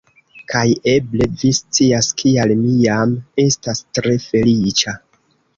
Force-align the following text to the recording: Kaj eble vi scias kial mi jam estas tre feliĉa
Kaj 0.53 0.61
eble 0.93 1.27
vi 1.41 1.51
scias 1.57 2.09
kial 2.23 2.53
mi 2.63 2.73
jam 2.87 3.15
estas 3.47 3.85
tre 3.99 4.17
feliĉa 4.27 4.97